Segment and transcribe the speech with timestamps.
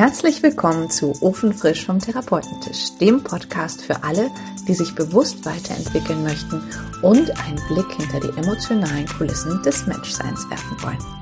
[0.00, 4.30] Herzlich willkommen zu Ofenfrisch vom Therapeutentisch, dem Podcast für alle,
[4.66, 6.62] die sich bewusst weiterentwickeln möchten
[7.02, 11.20] und einen Blick hinter die emotionalen Kulissen des Menschseins werfen wollen.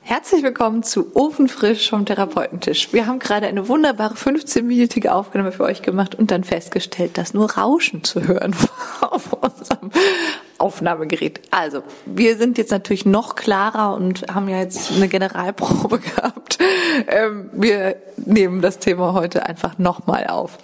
[0.00, 2.92] Herzlich willkommen zu Ofenfrisch vom Therapeutentisch.
[2.92, 7.52] Wir haben gerade eine wunderbare 15-minütige Aufnahme für euch gemacht und dann festgestellt, dass nur
[7.52, 8.56] Rauschen zu hören
[9.00, 9.92] war auf unserem
[10.62, 11.40] Aufnahmegerät.
[11.50, 16.58] Also, wir sind jetzt natürlich noch klarer und haben ja jetzt eine Generalprobe gehabt.
[17.08, 20.58] Ähm, wir nehmen das Thema heute einfach nochmal auf.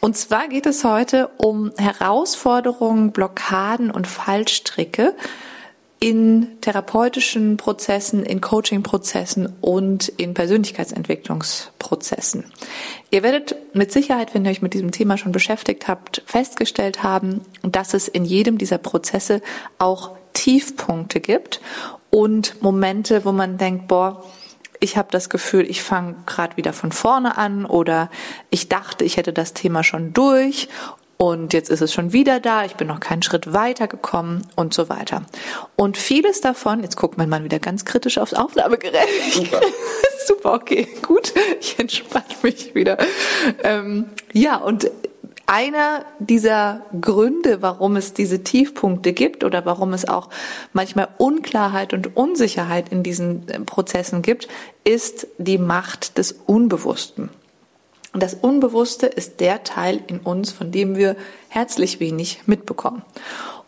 [0.00, 5.14] Und zwar geht es heute um Herausforderungen, Blockaden und Fallstricke
[6.04, 12.44] in therapeutischen Prozessen, in Coaching-Prozessen und in Persönlichkeitsentwicklungsprozessen.
[13.10, 17.40] Ihr werdet mit Sicherheit, wenn ihr euch mit diesem Thema schon beschäftigt habt, festgestellt haben,
[17.62, 19.40] dass es in jedem dieser Prozesse
[19.78, 21.62] auch Tiefpunkte gibt
[22.10, 24.22] und Momente, wo man denkt, boah,
[24.80, 28.10] ich habe das Gefühl, ich fange gerade wieder von vorne an oder
[28.50, 30.68] ich dachte, ich hätte das Thema schon durch
[31.16, 34.74] und jetzt ist es schon wieder da, ich bin noch keinen Schritt weiter gekommen und
[34.74, 35.22] so weiter.
[35.76, 39.08] Und vieles davon, jetzt guckt mein Mann wieder ganz kritisch aufs Aufnahmegerät.
[39.32, 39.60] Super.
[40.26, 42.96] Super, okay, gut, ich entspanne mich wieder.
[43.62, 44.90] Ähm, ja, und
[45.46, 50.30] einer dieser Gründe, warum es diese Tiefpunkte gibt oder warum es auch
[50.72, 54.48] manchmal Unklarheit und Unsicherheit in diesen äh, Prozessen gibt,
[54.84, 57.28] ist die Macht des Unbewussten.
[58.14, 61.16] Und das Unbewusste ist der Teil in uns, von dem wir
[61.48, 63.02] herzlich wenig mitbekommen.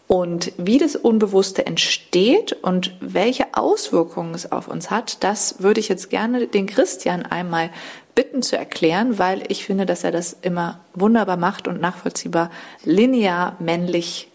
[0.06, 5.88] Und wie das Unbewusste entsteht und welche Auswirkungen es auf uns hat, das würde ich
[5.88, 7.70] jetzt gerne den Christian einmal
[8.14, 12.53] bitten zu erklären, weil ich finde, dass er das immer wunderbar macht und nachvollziehbar
[12.84, 14.28] linear männlich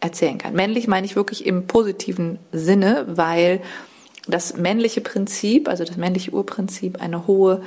[0.00, 0.54] erzählen kann.
[0.54, 3.60] Männlich meine ich wirklich im positiven Sinne, weil
[4.26, 7.62] das männliche Prinzip, also das männliche Urprinzip, eine hohe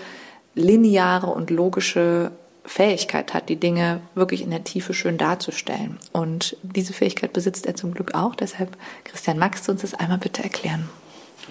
[0.56, 2.32] lineare und logische
[2.66, 5.98] Fähigkeit hat, die Dinge wirklich in der Tiefe schön darzustellen.
[6.14, 8.36] Und diese Fähigkeit besitzt er zum Glück auch.
[8.36, 10.90] Deshalb, Christian, magst du uns das einmal bitte erklären?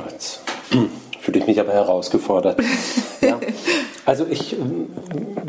[0.09, 0.41] Jetzt
[1.21, 2.61] fühle ich mich aber herausgefordert.
[3.21, 3.41] ja.
[4.07, 4.57] Also ich äh,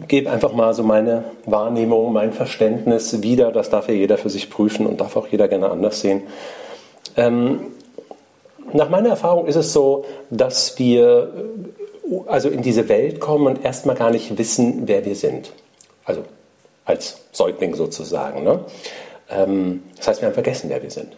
[0.08, 3.52] gebe einfach mal so meine Wahrnehmung, mein Verständnis wieder.
[3.52, 6.24] Das darf ja jeder für sich prüfen und darf auch jeder gerne anders sehen.
[7.16, 7.68] Ähm,
[8.74, 11.34] nach meiner Erfahrung ist es so, dass wir
[12.28, 15.52] also in diese Welt kommen und erstmal gar nicht wissen, wer wir sind.
[16.06, 16.24] Also
[16.86, 18.44] als Säugling sozusagen.
[18.44, 18.60] Ne?
[19.30, 21.16] Ähm, das heißt, wir haben vergessen, wer wir sind.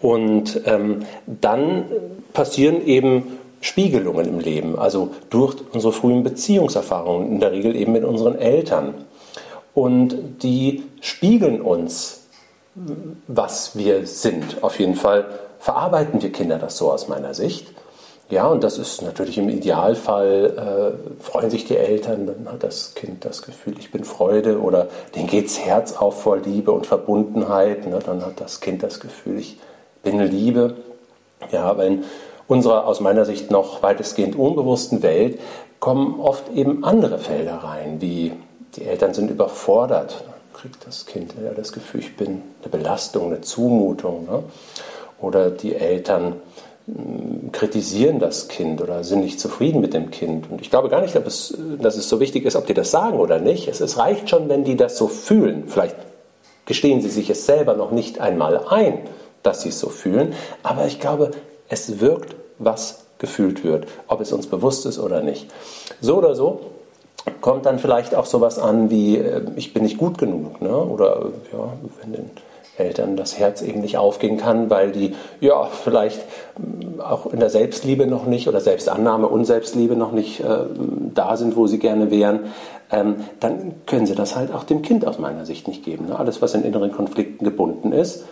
[0.00, 1.86] Und ähm, dann
[2.32, 8.04] passieren eben Spiegelungen im Leben, also durch unsere frühen Beziehungserfahrungen, in der Regel eben mit
[8.04, 8.94] unseren Eltern.
[9.74, 12.26] Und die spiegeln uns,
[13.26, 14.62] was wir sind.
[14.62, 15.26] Auf jeden Fall
[15.58, 17.66] verarbeiten wir Kinder das so aus meiner Sicht.
[18.28, 22.94] Ja, und das ist natürlich im Idealfall, äh, freuen sich die Eltern, dann hat das
[22.94, 27.86] Kind das Gefühl, ich bin Freude oder denen geht's Herz auf vor Liebe und Verbundenheit.
[27.86, 28.00] Ne?
[28.04, 29.60] Dann hat das Kind das Gefühl, ich
[30.02, 30.74] bin Liebe.
[31.52, 32.02] Ja, aber in
[32.48, 35.38] unserer aus meiner Sicht noch weitestgehend unbewussten Welt
[35.78, 38.32] kommen oft eben andere Felder rein, wie
[38.74, 40.24] die Eltern sind überfordert.
[40.26, 44.24] Dann kriegt das Kind ja das Gefühl, ich bin eine Belastung, eine Zumutung.
[44.24, 44.42] Ne?
[45.20, 46.40] Oder die Eltern
[47.50, 50.50] kritisieren das Kind oder sind nicht zufrieden mit dem Kind.
[50.50, 52.90] Und ich glaube gar nicht, dass es, dass es so wichtig ist, ob die das
[52.90, 53.66] sagen oder nicht.
[53.66, 55.64] Es, es reicht schon, wenn die das so fühlen.
[55.66, 55.96] Vielleicht
[56.64, 59.00] gestehen sie sich es selber noch nicht einmal ein,
[59.42, 60.34] dass sie es so fühlen.
[60.62, 61.32] Aber ich glaube,
[61.68, 65.48] es wirkt, was gefühlt wird, ob es uns bewusst ist oder nicht.
[66.00, 66.60] So oder so
[67.40, 70.60] kommt dann vielleicht auch sowas an wie, äh, ich bin nicht gut genug.
[70.60, 70.76] Ne?
[70.76, 72.30] Oder ja, wenn den
[72.78, 76.20] Eltern das Herz eben nicht aufgehen kann, weil die ja vielleicht
[76.58, 80.58] mm, auch in der Selbstliebe noch nicht oder Selbstannahme und Selbstliebe noch nicht äh,
[81.14, 82.40] da sind, wo sie gerne wären,
[82.90, 86.06] ähm, dann können sie das halt auch dem Kind aus meiner Sicht nicht geben.
[86.06, 86.18] Ne?
[86.18, 88.24] Alles, was in inneren Konflikten gebunden ist,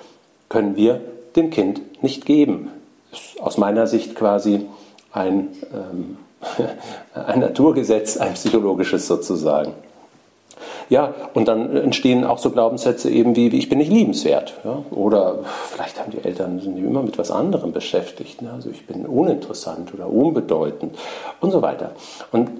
[0.48, 1.00] können wir
[1.36, 2.70] dem Kind nicht geben.
[3.12, 4.66] Ist aus meiner Sicht quasi
[5.12, 6.18] ein, ähm,
[7.14, 9.72] ein Naturgesetz, ein psychologisches sozusagen.
[10.88, 14.54] Ja, und dann entstehen auch so Glaubenssätze eben wie, wie ich bin nicht liebenswert.
[14.64, 14.82] Ja?
[14.90, 15.38] Oder
[15.70, 18.42] vielleicht haben die Eltern sind immer mit was anderem beschäftigt.
[18.42, 18.50] Ne?
[18.52, 20.94] Also ich bin uninteressant oder unbedeutend
[21.40, 21.92] und so weiter.
[22.32, 22.50] Und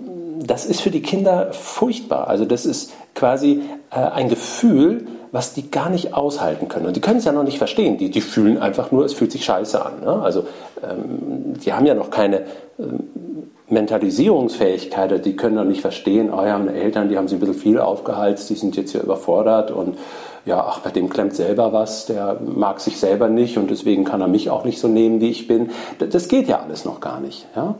[0.41, 2.29] das ist für die Kinder furchtbar.
[2.29, 6.87] Also das ist quasi äh, ein Gefühl, was die gar nicht aushalten können.
[6.87, 7.99] Und die können es ja noch nicht verstehen.
[7.99, 10.00] Die, die fühlen einfach nur, es fühlt sich scheiße an.
[10.00, 10.23] Ne?
[10.23, 10.44] Also
[10.82, 12.43] ähm, die haben ja noch keine
[12.79, 13.08] ähm,
[13.69, 17.55] Mentalisierungsfähigkeit, die können dann nicht verstehen, oh ja, meine Eltern, die haben sie ein bisschen
[17.55, 19.96] viel aufgeheizt, die sind jetzt hier überfordert und
[20.44, 24.20] ja, ach, bei dem klemmt selber was, der mag sich selber nicht und deswegen kann
[24.20, 25.70] er mich auch nicht so nehmen, wie ich bin.
[25.99, 27.46] Das geht ja alles noch gar nicht.
[27.56, 27.76] Ja?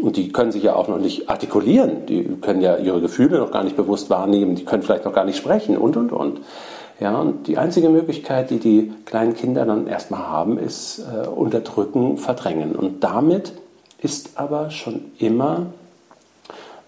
[0.00, 3.50] und die können sich ja auch noch nicht artikulieren, die können ja ihre Gefühle noch
[3.50, 6.40] gar nicht bewusst wahrnehmen, die können vielleicht noch gar nicht sprechen und, und, und.
[7.00, 12.18] Ja, und die einzige Möglichkeit, die die kleinen Kinder dann erstmal haben, ist äh, unterdrücken,
[12.18, 12.76] verdrängen.
[12.76, 13.52] Und damit
[14.04, 15.66] ist aber schon immer,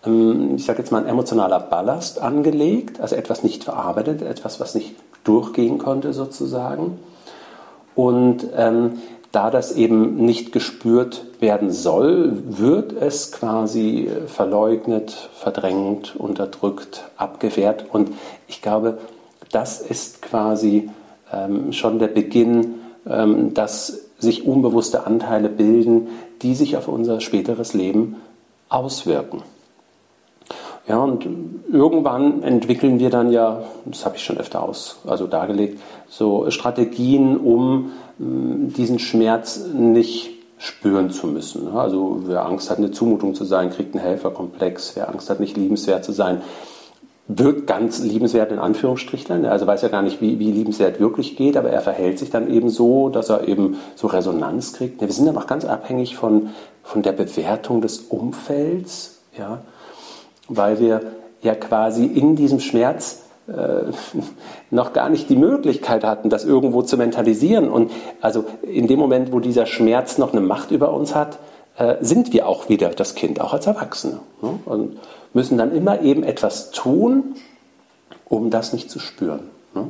[0.04, 4.74] ähm, ich sage jetzt mal, ein emotionaler Ballast angelegt, also etwas nicht verarbeitet, etwas, was
[4.74, 6.98] nicht durchgehen konnte sozusagen.
[7.94, 8.98] Und ähm,
[9.32, 17.86] da das eben nicht gespürt werden soll, wird es quasi verleugnet, verdrängt, unterdrückt, abgewehrt.
[17.90, 18.12] Und
[18.48, 18.98] ich glaube,
[19.50, 20.90] das ist quasi
[21.32, 22.76] ähm, schon der Beginn,
[23.06, 26.08] ähm, dass sich unbewusste Anteile bilden,
[26.42, 28.16] die sich auf unser späteres Leben
[28.68, 29.42] auswirken.
[30.88, 31.26] Ja, und
[31.70, 37.36] irgendwann entwickeln wir dann ja, das habe ich schon öfter aus, also dargelegt, so Strategien,
[37.38, 41.68] um mm, diesen Schmerz nicht spüren zu müssen.
[41.68, 44.92] Also wer Angst hat, eine Zumutung zu sein, kriegt einen Helferkomplex.
[44.94, 46.40] Wer Angst hat, nicht liebenswert zu sein,
[47.28, 49.46] wird ganz liebenswert in Anführungsstrichen.
[49.46, 52.48] Also weiß ja gar nicht, wie, wie liebenswert wirklich geht, aber er verhält sich dann
[52.48, 55.00] eben so, dass er eben so Resonanz kriegt.
[55.00, 56.50] Wir sind dann auch ganz abhängig von,
[56.84, 59.62] von der Bewertung des Umfelds, ja,
[60.48, 61.00] weil wir
[61.42, 63.90] ja quasi in diesem Schmerz äh,
[64.70, 67.68] noch gar nicht die Möglichkeit hatten, das irgendwo zu mentalisieren.
[67.68, 67.90] Und
[68.20, 71.38] also in dem Moment, wo dieser Schmerz noch eine Macht über uns hat,
[71.78, 74.20] äh, sind wir auch wieder das Kind, auch als Erwachsene.
[74.40, 74.58] Ne?
[74.64, 74.98] Und
[75.34, 77.36] müssen dann immer eben etwas tun,
[78.24, 79.40] um das nicht zu spüren.
[79.74, 79.88] Ne?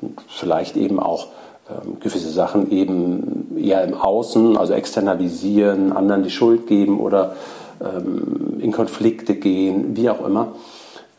[0.00, 1.28] Und vielleicht eben auch
[1.70, 7.36] ähm, gewisse Sachen eben eher im Außen, also externalisieren, anderen die Schuld geben oder
[7.80, 10.52] ähm, in Konflikte gehen, wie auch immer,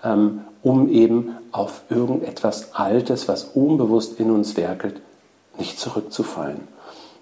[0.04, 5.02] ähm, um eben auf irgendetwas Altes, was unbewusst in uns werkelt,
[5.58, 6.68] nicht zurückzufallen.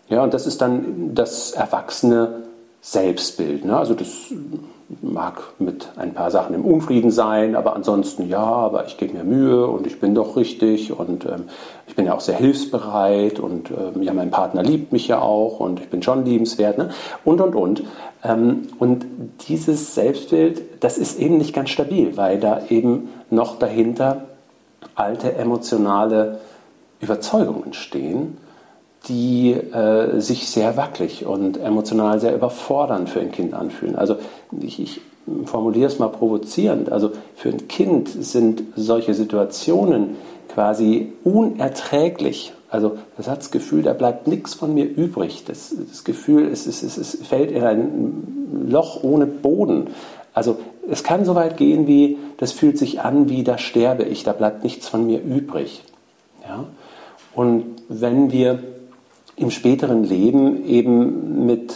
[0.09, 2.46] Ja, und das ist dann das erwachsene
[2.81, 3.65] Selbstbild.
[3.65, 3.77] Ne?
[3.77, 4.33] Also das
[5.01, 9.23] mag mit ein paar Sachen im Unfrieden sein, aber ansonsten ja, aber ich gebe mir
[9.23, 11.43] Mühe und ich bin doch richtig und ähm,
[11.87, 15.59] ich bin ja auch sehr hilfsbereit und ähm, ja, mein Partner liebt mich ja auch
[15.59, 16.89] und ich bin schon liebenswert ne?
[17.25, 17.83] und und und.
[18.23, 19.05] Ähm, und
[19.47, 24.25] dieses Selbstbild, das ist eben nicht ganz stabil, weil da eben noch dahinter
[24.95, 26.39] alte emotionale
[27.01, 28.37] Überzeugungen stehen
[29.07, 33.95] die äh, sich sehr wackelig und emotional sehr überfordernd für ein Kind anfühlen.
[33.95, 34.15] Also
[34.59, 35.01] ich, ich
[35.45, 36.91] formuliere es mal provozierend.
[36.91, 40.15] Also für ein Kind sind solche Situationen
[40.49, 42.53] quasi unerträglich.
[42.69, 45.43] Also das hat das Gefühl, da bleibt nichts von mir übrig.
[45.45, 49.87] Das, das Gefühl, es, es, es, es fällt in ein Loch ohne Boden.
[50.33, 50.57] Also
[50.89, 54.33] es kann so weit gehen wie, das fühlt sich an wie, da sterbe ich, da
[54.33, 55.83] bleibt nichts von mir übrig.
[56.47, 56.65] Ja?
[57.33, 58.59] Und wenn wir
[59.37, 61.75] im späteren Leben eben mit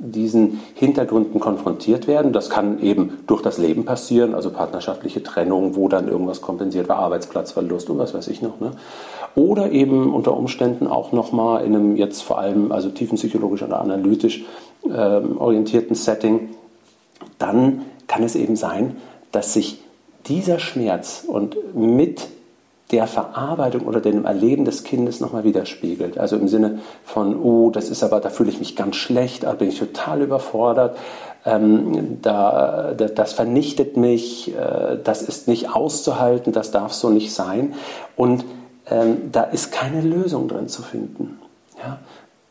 [0.00, 2.32] diesen Hintergründen konfrontiert werden.
[2.32, 6.98] Das kann eben durch das Leben passieren, also partnerschaftliche Trennung, wo dann irgendwas kompensiert war,
[6.98, 8.60] Arbeitsplatzverlust und was weiß ich noch.
[8.60, 8.72] Ne?
[9.34, 14.44] Oder eben unter Umständen auch nochmal in einem jetzt vor allem also tiefenpsychologisch oder analytisch
[14.84, 16.50] äh, orientierten Setting.
[17.38, 18.96] Dann kann es eben sein,
[19.32, 19.82] dass sich
[20.26, 22.28] dieser Schmerz und mit
[22.90, 26.18] der Verarbeitung oder dem Erleben des Kindes nochmal widerspiegelt.
[26.18, 29.52] Also im Sinne von, oh, das ist aber, da fühle ich mich ganz schlecht, da
[29.52, 30.96] bin ich total überfordert,
[31.44, 37.34] ähm, da, da, das vernichtet mich, äh, das ist nicht auszuhalten, das darf so nicht
[37.34, 37.74] sein.
[38.16, 38.44] Und
[38.90, 41.38] ähm, da ist keine Lösung drin zu finden.
[41.78, 41.98] Ja?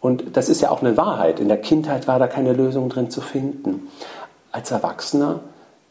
[0.01, 1.39] Und das ist ja auch eine Wahrheit.
[1.39, 3.88] In der Kindheit war da keine Lösung drin zu finden.
[4.51, 5.39] Als Erwachsener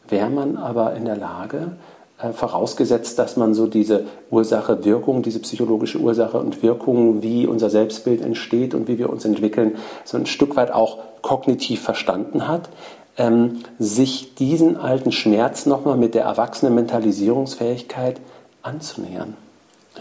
[0.07, 1.73] wäre man aber in der Lage,
[2.17, 8.73] vorausgesetzt, dass man so diese Ursache-Wirkung, diese psychologische Ursache und Wirkung, wie unser Selbstbild entsteht
[8.73, 12.69] und wie wir uns entwickeln, so ein Stück weit auch kognitiv verstanden hat,
[13.17, 18.19] ähm, sich diesen alten Schmerz nochmal mit der erwachsenen Mentalisierungsfähigkeit
[18.63, 19.35] anzunähern.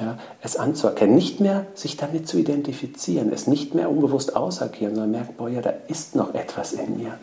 [0.01, 5.13] Ja, es anzuerkennen, nicht mehr sich damit zu identifizieren, es nicht mehr unbewusst ausagieren, sondern
[5.13, 7.19] merken, boah, ja, da ist noch etwas in mir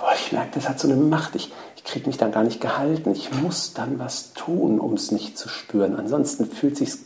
[0.00, 2.60] boah, ich merke, das hat so eine Macht, ich, ich kriege mich dann gar nicht
[2.60, 5.96] gehalten, ich muss dann was tun, um es nicht zu spüren.
[5.96, 7.00] Ansonsten fühlt es sich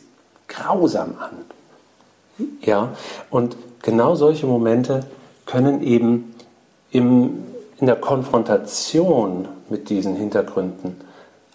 [0.47, 2.47] grausam an.
[2.61, 2.89] Ja,
[3.29, 5.05] und genau solche Momente
[5.45, 6.35] können eben
[6.91, 7.43] im,
[7.77, 10.95] in der Konfrontation mit diesen Hintergründen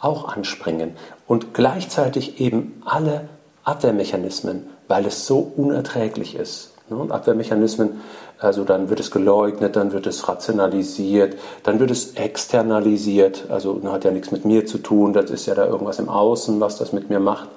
[0.00, 3.28] auch anspringen und gleichzeitig eben alle
[3.64, 6.72] Abwehrmechanismen, weil es so unerträglich ist.
[6.88, 7.06] Ne?
[7.10, 8.00] Abwehrmechanismen
[8.40, 13.44] also dann wird es geleugnet, dann wird es rationalisiert, dann wird es externalisiert.
[13.50, 16.08] Also das hat ja nichts mit mir zu tun, das ist ja da irgendwas im
[16.08, 17.48] Außen, was das mit mir macht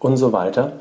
[0.00, 0.72] und so weiter.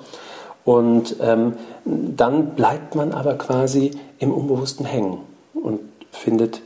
[0.63, 1.53] Und ähm,
[1.85, 5.19] dann bleibt man aber quasi im Unbewussten hängen
[5.53, 5.79] und
[6.11, 6.61] findet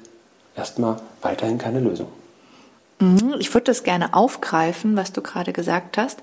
[0.56, 2.08] erstmal weiterhin keine Lösung.
[3.00, 6.20] Mhm, ich würde das gerne aufgreifen, was du gerade gesagt hast,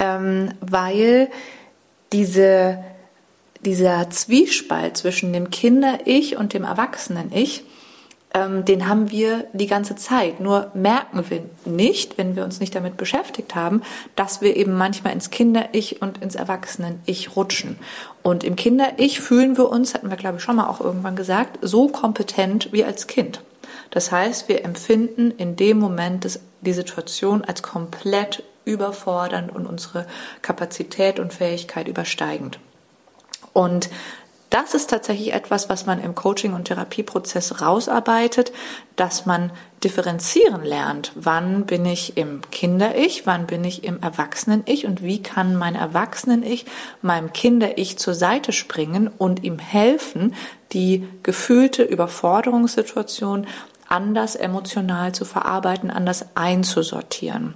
[0.00, 1.28] ähm, weil
[2.12, 2.78] diese,
[3.64, 7.64] dieser Zwiespalt zwischen dem Kinder-Ich und dem Erwachsenen-Ich,
[8.34, 10.40] ähm, den haben wir die ganze Zeit.
[10.40, 13.82] Nur merken wir nicht, wenn wir uns nicht damit beschäftigt haben,
[14.16, 17.78] dass wir eben manchmal ins Kinder-Ich und ins Erwachsenen-Ich rutschen.
[18.22, 21.58] Und im Kinder-Ich fühlen wir uns, hatten wir glaube ich schon mal auch irgendwann gesagt,
[21.62, 23.42] so kompetent wie als Kind.
[23.90, 30.06] Das heißt, wir empfinden in dem Moment das, die Situation als komplett überfordernd und unsere
[30.40, 32.58] Kapazität und Fähigkeit übersteigend.
[33.52, 33.90] Und
[34.52, 38.52] das ist tatsächlich etwas, was man im Coaching- und Therapieprozess rausarbeitet,
[38.96, 39.50] dass man
[39.82, 41.12] differenzieren lernt.
[41.14, 46.66] Wann bin ich im Kinder-Ich, wann bin ich im Erwachsenen-Ich und wie kann mein Erwachsenen-Ich
[47.00, 50.34] meinem Kinder-Ich zur Seite springen und ihm helfen,
[50.72, 53.46] die gefühlte Überforderungssituation
[53.88, 57.54] anders emotional zu verarbeiten, anders einzusortieren.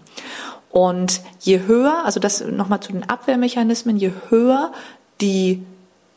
[0.71, 4.73] Und je höher, also das nochmal zu den Abwehrmechanismen, je höher
[5.21, 5.63] die,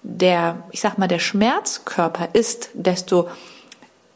[0.03, 3.27] der, ich sag mal, der Schmerzkörper ist, desto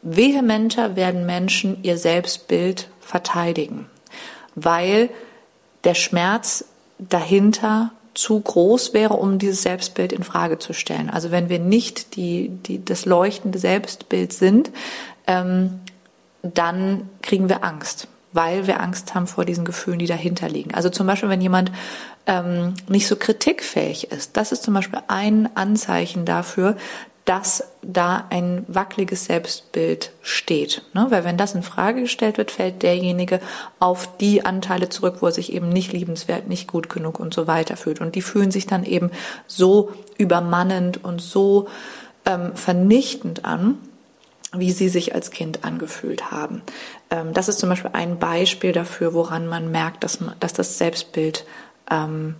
[0.02, 3.86] vehementer werden Menschen ihr Selbstbild verteidigen,
[4.54, 5.10] weil
[5.84, 6.64] der Schmerz
[6.98, 11.10] dahinter zu groß wäre, um dieses Selbstbild in Frage zu stellen.
[11.10, 14.70] Also wenn wir nicht die, die, das leuchtende Selbstbild sind,
[15.26, 15.80] ähm,
[16.42, 20.74] dann kriegen wir Angst, weil wir Angst haben vor diesen Gefühlen, die dahinter liegen.
[20.74, 21.72] Also zum Beispiel, wenn jemand
[22.26, 26.76] ähm, nicht so kritikfähig ist, das ist zum Beispiel ein Anzeichen dafür,
[27.24, 30.82] dass da ein wackeliges Selbstbild steht.
[30.92, 31.06] Ne?
[31.08, 33.40] Weil wenn das in Frage gestellt wird, fällt derjenige
[33.78, 37.46] auf die Anteile zurück, wo er sich eben nicht liebenswert, nicht gut genug und so
[37.46, 38.00] weiter fühlt.
[38.00, 39.10] Und die fühlen sich dann eben
[39.46, 41.66] so übermannend und so
[42.26, 43.78] ähm, vernichtend an,
[44.52, 46.62] wie sie sich als Kind angefühlt haben.
[47.10, 50.76] Ähm, das ist zum Beispiel ein Beispiel dafür, woran man merkt, dass, man, dass das
[50.76, 51.46] Selbstbild
[51.90, 52.36] ähm,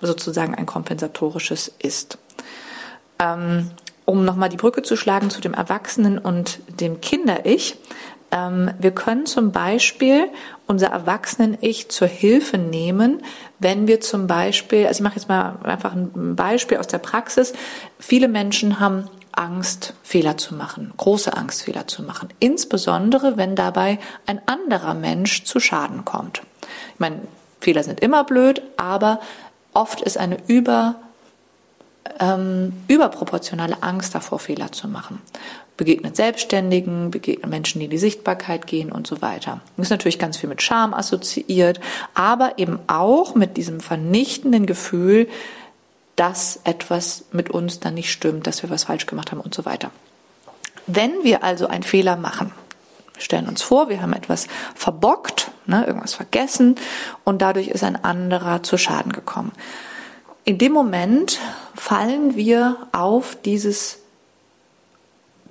[0.00, 2.18] sozusagen ein kompensatorisches ist.
[3.18, 3.70] Ähm,
[4.04, 7.76] um nochmal die Brücke zu schlagen zu dem Erwachsenen und dem Kinder-Ich.
[8.30, 10.30] wir können zum Beispiel
[10.66, 13.22] unser Erwachsenen-Ich zur Hilfe nehmen,
[13.58, 17.52] wenn wir zum Beispiel, also ich mache jetzt mal einfach ein Beispiel aus der Praxis.
[17.98, 22.28] Viele Menschen haben Angst, Fehler zu machen, große Angst, Fehler zu machen.
[22.40, 26.42] Insbesondere, wenn dabei ein anderer Mensch zu Schaden kommt.
[26.94, 27.20] Ich meine,
[27.60, 29.20] Fehler sind immer blöd, aber
[29.74, 30.96] oft ist eine über,
[32.20, 35.20] ähm, überproportionale Angst davor, Fehler zu machen.
[35.76, 39.60] Begegnet Selbstständigen, begegnet Menschen, die in die Sichtbarkeit gehen und so weiter.
[39.76, 41.78] Das ist natürlich ganz viel mit Scham assoziiert,
[42.14, 45.28] aber eben auch mit diesem vernichtenden Gefühl,
[46.16, 49.64] dass etwas mit uns dann nicht stimmt, dass wir was falsch gemacht haben und so
[49.64, 49.92] weiter.
[50.88, 52.50] Wenn wir also einen Fehler machen,
[53.18, 56.74] stellen uns vor, wir haben etwas verbockt, ne, irgendwas vergessen
[57.24, 59.52] und dadurch ist ein anderer zu Schaden gekommen.
[60.44, 61.38] In dem Moment
[61.74, 63.98] fallen wir auf dieses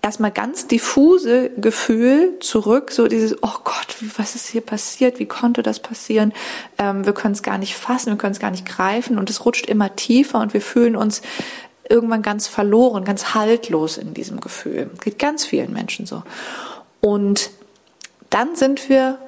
[0.02, 5.20] erstmal ganz diffuse Gefühl zurück, so dieses, oh Gott, was ist hier passiert?
[5.20, 6.34] Wie konnte das passieren?
[6.78, 9.46] Ähm, wir können es gar nicht fassen, wir können es gar nicht greifen und es
[9.46, 11.22] rutscht immer tiefer und wir fühlen uns
[11.90, 14.90] irgendwann ganz verloren, ganz haltlos in diesem Gefühl.
[15.04, 16.24] Geht ganz vielen Menschen so.
[17.02, 17.50] Und
[18.30, 19.20] dann sind wir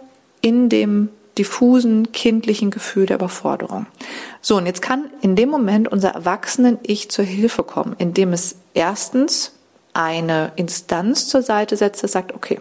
[0.42, 3.86] in dem diffusen kindlichen Gefühl der Überforderung.
[4.42, 9.54] So, und jetzt kann in dem Moment unser Erwachsenen-Ich zur Hilfe kommen, indem es erstens
[9.94, 12.60] eine Instanz zur Seite setzt, das sagt, okay,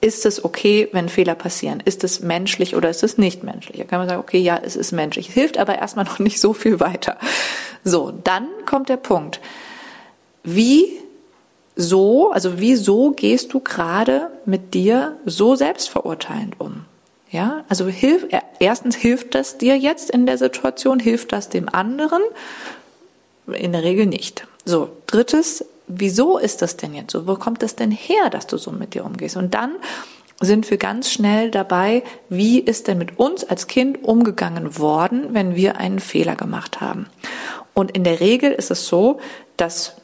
[0.00, 1.82] ist es okay, wenn Fehler passieren?
[1.84, 3.78] Ist es menschlich oder ist es nicht menschlich?
[3.78, 5.28] Da kann man sagen, okay, ja, es ist menschlich.
[5.28, 7.16] Hilft aber erstmal noch nicht so viel weiter.
[7.82, 9.40] So, dann kommt der Punkt.
[10.44, 11.00] Wie
[11.76, 16.86] so, also wieso gehst du gerade mit dir so selbstverurteilend um?
[17.30, 18.26] Ja, also hilf,
[18.58, 22.22] erstens hilft das dir jetzt in der Situation, hilft das dem anderen?
[23.52, 24.46] In der Regel nicht.
[24.64, 27.26] So, drittes, wieso ist das denn jetzt so?
[27.26, 29.36] Wo kommt das denn her, dass du so mit dir umgehst?
[29.36, 29.72] Und dann
[30.40, 35.56] sind wir ganz schnell dabei, wie ist denn mit uns als Kind umgegangen worden, wenn
[35.56, 37.06] wir einen Fehler gemacht haben.
[37.74, 39.18] Und in der Regel ist es so,
[39.56, 39.96] dass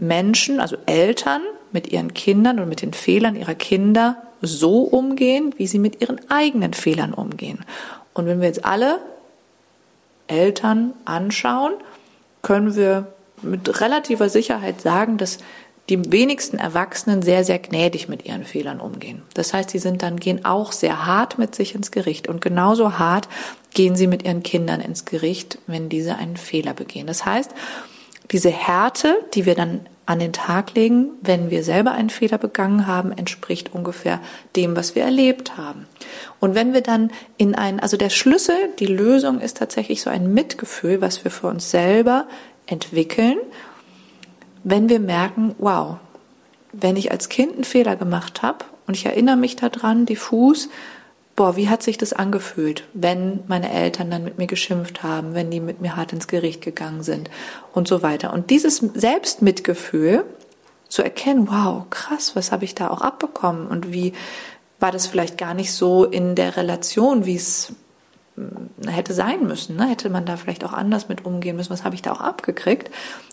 [0.00, 1.42] Menschen, also Eltern,
[1.72, 6.20] mit ihren Kindern und mit den Fehlern ihrer Kinder so umgehen, wie sie mit ihren
[6.30, 7.64] eigenen Fehlern umgehen.
[8.12, 8.98] Und wenn wir jetzt alle
[10.26, 11.74] Eltern anschauen,
[12.42, 15.38] können wir mit relativer Sicherheit sagen, dass
[15.88, 19.22] die wenigsten Erwachsenen sehr, sehr gnädig mit ihren Fehlern umgehen.
[19.34, 22.98] Das heißt, sie sind dann, gehen auch sehr hart mit sich ins Gericht und genauso
[22.98, 23.28] hart
[23.74, 27.08] gehen sie mit ihren Kindern ins Gericht, wenn diese einen Fehler begehen.
[27.08, 27.50] Das heißt,
[28.32, 32.88] diese Härte, die wir dann an den Tag legen, wenn wir selber einen Fehler begangen
[32.88, 34.20] haben, entspricht ungefähr
[34.56, 35.86] dem, was wir erlebt haben.
[36.40, 40.34] Und wenn wir dann in ein, also der Schlüssel, die Lösung ist tatsächlich so ein
[40.34, 42.26] Mitgefühl, was wir für uns selber
[42.66, 43.38] entwickeln,
[44.64, 45.98] wenn wir merken, wow,
[46.72, 50.68] wenn ich als Kind einen Fehler gemacht habe und ich erinnere mich daran, diffus,
[51.36, 55.50] boah, wie hat sich das angefühlt, wenn meine Eltern dann mit mir geschimpft haben, wenn
[55.50, 57.30] die mit mir hart ins Gericht gegangen sind
[57.72, 58.32] und so weiter.
[58.32, 60.24] Und dieses Selbstmitgefühl
[60.88, 64.12] zu erkennen, wow, krass, was habe ich da auch abbekommen und wie
[64.80, 67.72] war das vielleicht gar nicht so in der Relation, wie es
[68.86, 69.76] hätte sein müssen.
[69.76, 69.88] Ne?
[69.88, 71.70] Hätte man da vielleicht auch anders mit umgehen müssen.
[71.70, 72.90] Was habe ich da auch abgekriegt?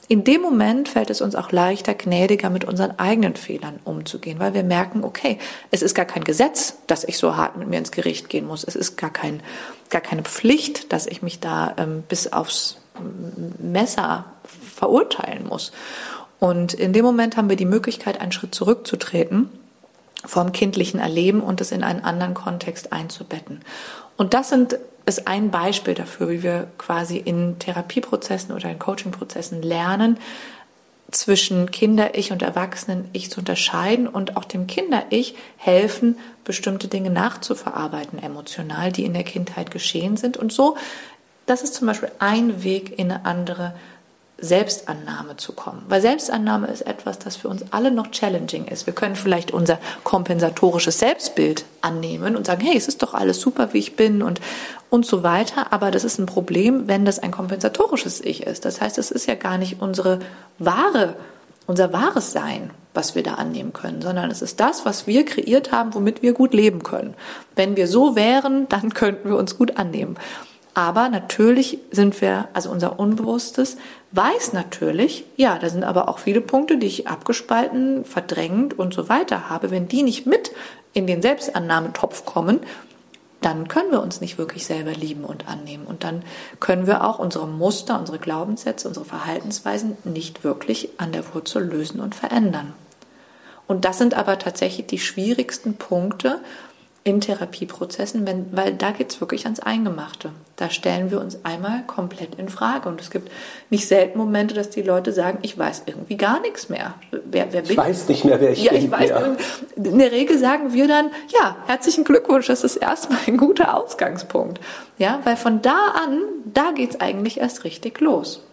[0.08, 4.54] In dem Moment fällt es uns auch leichter, gnädiger mit unseren eigenen Fehlern umzugehen, weil
[4.54, 5.38] wir merken, okay,
[5.70, 8.64] es ist gar kein Gesetz, dass ich so hart mit mir ins Gericht gehen muss.
[8.64, 9.42] Es ist gar, kein,
[9.90, 12.78] gar keine Pflicht, dass ich mich da ähm, bis aufs
[13.60, 14.26] Messer
[14.76, 15.72] verurteilen muss.
[16.40, 19.50] Und in dem Moment haben wir die Möglichkeit, einen Schritt zurückzutreten
[20.26, 23.62] vom kindlichen Erleben und es in einen anderen Kontext einzubetten.
[24.18, 29.62] Und das sind, ist ein Beispiel dafür, wie wir quasi in Therapieprozessen oder in Coachingprozessen
[29.62, 30.18] lernen,
[31.12, 38.92] zwischen Kinder-Ich und Erwachsenen-Ich zu unterscheiden und auch dem Kinder-Ich helfen, bestimmte Dinge nachzuverarbeiten emotional,
[38.92, 40.36] die in der Kindheit geschehen sind.
[40.36, 40.76] Und so,
[41.46, 43.74] das ist zum Beispiel ein Weg in eine andere
[44.40, 45.84] Selbstannahme zu kommen.
[45.90, 48.86] Weil Selbstannahme ist etwas, das für uns alle noch challenging ist.
[48.86, 53.74] Wir können vielleicht unser kompensatorisches Selbstbild annehmen und sagen, hey, es ist doch alles super,
[53.74, 54.40] wie ich bin und,
[54.90, 55.74] und so weiter.
[55.74, 58.66] Aber das ist ein Problem, wenn das ein kompensatorisches Ich ist.
[58.66, 60.20] Das heißt, es ist ja gar nicht unsere
[60.60, 61.16] wahre,
[61.66, 65.72] unser wahres Sein, was wir da annehmen können, sondern es ist das, was wir kreiert
[65.72, 67.16] haben, womit wir gut leben können.
[67.56, 70.16] Wenn wir so wären, dann könnten wir uns gut annehmen.
[70.78, 73.78] Aber natürlich sind wir, also unser Unbewusstes
[74.12, 79.10] weiß natürlich, ja, da sind aber auch viele Punkte, die ich abgespalten, verdrängt und so
[79.10, 79.72] weiter habe.
[79.72, 80.52] Wenn die nicht mit
[80.94, 82.62] in den Selbstannahmetopf kommen,
[83.42, 85.86] dann können wir uns nicht wirklich selber lieben und annehmen.
[85.86, 86.24] Und dann
[86.60, 92.00] können wir auch unsere Muster, unsere Glaubenssätze, unsere Verhaltensweisen nicht wirklich an der Wurzel lösen
[92.00, 92.74] und verändern.
[93.68, 96.40] Und das sind aber tatsächlich die schwierigsten Punkte,
[97.08, 100.32] in Therapieprozessen, wenn, weil da geht es wirklich ans Eingemachte.
[100.58, 102.90] Da stellen wir uns einmal komplett in Frage.
[102.90, 103.32] Und es gibt
[103.70, 106.96] nicht selten Momente, dass die Leute sagen, ich weiß irgendwie gar nichts mehr.
[107.12, 108.84] Wer, wer bin ich weiß nicht mehr, wer ich ja, bin.
[108.84, 109.38] Ich weiß, ja.
[109.78, 114.60] In der Regel sagen wir dann, ja, herzlichen Glückwunsch, das ist erstmal ein guter Ausgangspunkt.
[114.98, 118.44] Ja, weil von da an, da geht es eigentlich erst richtig los.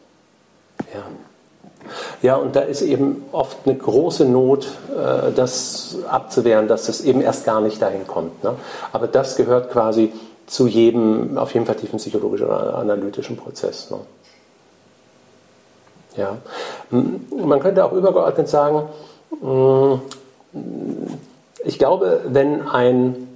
[0.95, 1.03] Ja.
[2.23, 7.21] Ja, und da ist eben oft eine große Not, äh, das abzuwehren, dass es eben
[7.21, 8.43] erst gar nicht dahin kommt.
[8.45, 8.55] Ne?
[8.93, 10.13] Aber das gehört quasi
[10.47, 13.91] zu jedem, auf jeden Fall tiefen psychologischen oder analytischen Prozess.
[13.91, 13.99] Ne?
[16.17, 16.37] Ja.
[16.91, 18.83] Man könnte auch übergeordnet sagen,
[19.41, 19.95] mm,
[21.65, 23.29] ich glaube, wenn ein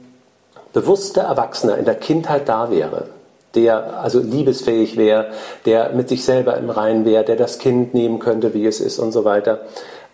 [0.72, 3.06] bewusster Erwachsener in der Kindheit da wäre,
[3.54, 5.28] der also liebesfähig wäre,
[5.64, 8.98] der mit sich selber im Rein wäre, der das Kind nehmen könnte, wie es ist
[8.98, 9.60] und so weiter.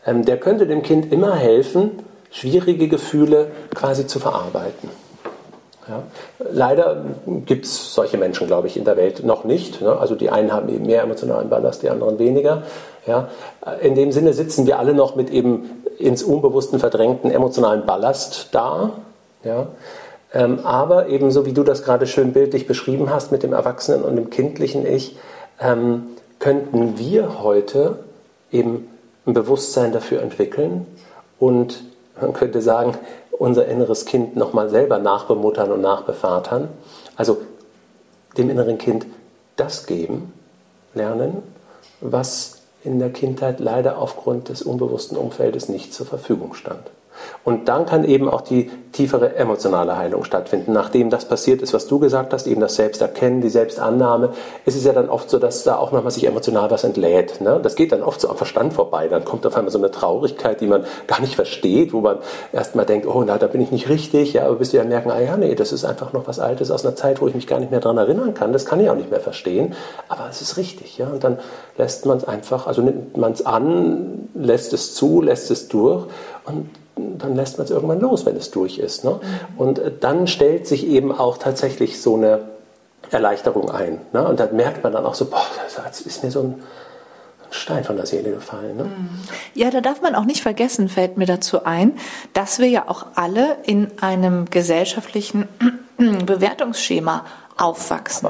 [0.07, 1.91] Ähm, der könnte dem Kind immer helfen,
[2.31, 4.91] schwierige Gefühle quasi zu verarbeiten.
[5.89, 6.03] Ja.
[6.39, 7.05] Leider
[7.45, 9.83] gibt es solche Menschen, glaube ich, in der Welt noch nicht.
[9.83, 9.97] Ne?
[9.97, 12.63] Also die einen haben eben mehr emotionalen Ballast, die anderen weniger.
[13.07, 13.29] Ja.
[13.83, 18.93] In dem Sinne sitzen wir alle noch mit eben ins Unbewussten verdrängten emotionalen Ballast da.
[19.45, 19.67] Ja.
[20.35, 24.17] Ähm, aber ebenso wie du das gerade schön bildlich beschrieben hast mit dem Erwachsenen und
[24.17, 25.17] dem kindlichen Ich,
[25.61, 26.09] ähm,
[26.41, 28.01] könnten wir heute
[28.51, 28.89] eben
[29.27, 30.87] ein Bewusstsein dafür entwickeln
[31.39, 31.85] und
[32.21, 32.99] man könnte sagen,
[33.31, 36.69] unser inneres Kind nochmal selber nachbemuttern und nachbevatern.
[37.17, 37.39] Also
[38.37, 39.07] dem inneren Kind
[39.57, 40.33] das geben,
[40.95, 41.43] lernen,
[42.01, 46.91] was in der Kindheit leider aufgrund des unbewussten Umfeldes nicht zur Verfügung stand.
[47.45, 50.73] Und dann kann eben auch die tiefere emotionale Heilung stattfinden.
[50.73, 54.31] Nachdem das passiert ist, was du gesagt hast, eben das Selbsterkennen, die Selbstannahme,
[54.65, 57.41] ist es ja dann oft so, dass da auch nochmal sich emotional was entlädt.
[57.41, 57.61] Ne?
[57.63, 59.09] Das geht dann oft so am Verstand vorbei.
[59.09, 62.19] Dann kommt auf einmal so eine Traurigkeit, die man gar nicht versteht, wo man
[62.53, 64.33] erstmal denkt, oh, na, da bin ich nicht richtig.
[64.33, 66.71] Ja, aber bis wir dann merken, ah ja, nee, das ist einfach noch was Altes
[66.71, 68.53] aus einer Zeit, wo ich mich gar nicht mehr daran erinnern kann.
[68.53, 69.75] Das kann ich auch nicht mehr verstehen.
[70.09, 70.99] Aber es ist richtig.
[70.99, 71.09] Ja?
[71.09, 71.39] Und dann
[71.77, 76.07] lässt man es einfach, also nimmt man es an, lässt es zu, lässt es durch
[76.45, 79.05] und dann lässt man es irgendwann los, wenn es durch ist.
[79.05, 79.21] Ne?
[79.57, 82.41] Und äh, dann stellt sich eben auch tatsächlich so eine
[83.11, 84.01] Erleichterung ein.
[84.13, 84.27] Ne?
[84.27, 86.63] Und dann merkt man dann auch so, boah, das ist mir so ein
[87.51, 88.77] Stein von der Seele gefallen.
[88.77, 88.85] Ne?
[88.85, 89.09] Mhm.
[89.55, 91.93] Ja, da darf man auch nicht vergessen, fällt mir dazu ein,
[92.33, 95.49] dass wir ja auch alle in einem gesellschaftlichen
[95.99, 97.25] Bewertungsschema
[97.57, 98.29] aufwachsen.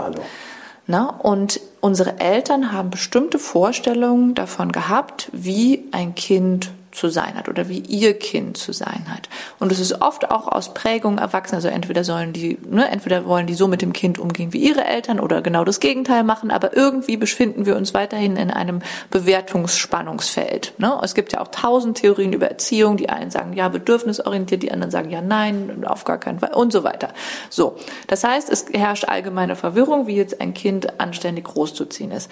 [0.87, 7.49] Na, und unsere Eltern haben bestimmte Vorstellungen davon gehabt, wie ein Kind zu sein hat
[7.49, 9.29] oder wie ihr Kind zu sein hat.
[9.59, 11.57] Und es ist oft auch aus Prägung erwachsen.
[11.57, 14.85] Also entweder sollen die, ne, entweder wollen die so mit dem Kind umgehen wie ihre
[14.85, 18.81] Eltern oder genau das Gegenteil machen, aber irgendwie befinden wir uns weiterhin in einem
[19.11, 20.75] Bewertungsspannungsfeld.
[20.79, 20.99] Ne?
[21.03, 22.97] Es gibt ja auch tausend Theorien über Erziehung.
[22.97, 26.73] Die einen sagen ja bedürfnisorientiert, die anderen sagen ja nein, auf gar keinen Fall und
[26.73, 27.09] so weiter.
[27.51, 27.77] So,
[28.07, 32.31] das heißt, es herrscht allgemeine Verwirrung, wie jetzt ein Kind anständig großzuziehen ist.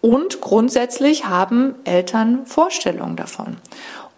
[0.00, 3.58] Und grundsätzlich haben Eltern Vorstellungen davon.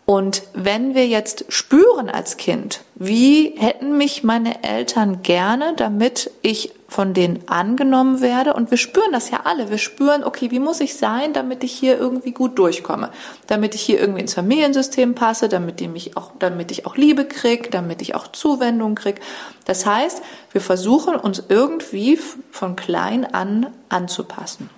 [0.04, 6.72] Und wenn wir jetzt spüren als Kind, wie hätten mich meine Eltern gerne, damit ich
[6.88, 10.80] von denen angenommen werde, und wir spüren das ja alle, wir spüren, okay, wie muss
[10.80, 13.10] ich sein, damit ich hier irgendwie gut durchkomme,
[13.46, 17.24] damit ich hier irgendwie ins Familiensystem passe, damit, die mich auch, damit ich auch Liebe
[17.24, 19.20] krieg, damit ich auch Zuwendung krieg.
[19.66, 22.18] Das heißt, wir versuchen uns irgendwie
[22.50, 24.68] von klein an anzupassen.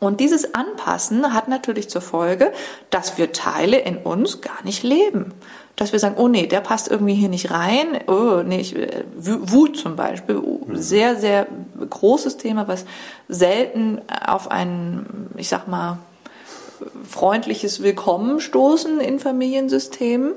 [0.00, 2.52] Und dieses Anpassen hat natürlich zur Folge,
[2.90, 5.34] dass wir Teile in uns gar nicht leben.
[5.74, 7.98] Dass wir sagen, oh nee, der passt irgendwie hier nicht rein.
[8.06, 10.76] Oh nee, ich, äh, Wut zum Beispiel, mhm.
[10.76, 11.46] sehr, sehr
[11.88, 12.84] großes Thema, was
[13.28, 15.98] selten auf ein, ich sag mal,
[17.08, 20.34] freundliches Willkommen stoßen in Familiensystemen.